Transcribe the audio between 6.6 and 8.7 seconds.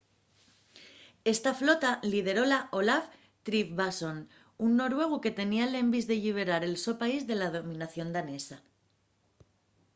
el so país de la dominación danesa